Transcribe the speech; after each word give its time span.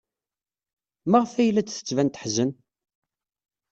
Maɣef 1.09 1.33
ay 1.35 1.49
la 1.51 1.61
d-tettban 1.63 2.09
teḥzen? 2.09 2.51